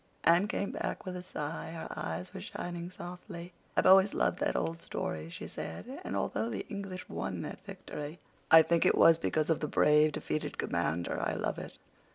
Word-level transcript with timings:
Anne 0.23 0.47
came 0.47 0.71
back 0.71 1.05
with 1.05 1.15
a 1.15 1.21
sigh; 1.21 1.69
her 1.73 1.87
eyes 1.95 2.33
were 2.33 2.41
shining 2.41 2.89
softly. 2.89 3.53
"I've 3.77 3.85
always 3.85 4.15
loved 4.15 4.39
that 4.39 4.55
old 4.55 4.81
story," 4.81 5.29
she 5.29 5.47
said, 5.47 5.99
"and 6.03 6.15
although 6.17 6.49
the 6.49 6.65
English 6.69 7.07
won 7.07 7.43
that 7.43 7.63
victory, 7.67 8.17
I 8.49 8.63
think 8.63 8.83
it 8.83 8.97
was 8.97 9.19
because 9.19 9.51
of 9.51 9.59
the 9.59 9.67
brave, 9.67 10.13
defeated 10.13 10.57
commander 10.57 11.21
I 11.21 11.33
love 11.33 11.59
it. 11.59 11.77